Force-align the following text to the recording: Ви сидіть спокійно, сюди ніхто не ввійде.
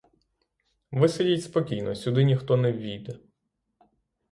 Ви 0.91 1.09
сидіть 1.09 1.43
спокійно, 1.43 1.95
сюди 1.95 2.23
ніхто 2.23 2.57
не 2.57 2.71
ввійде. 2.71 3.19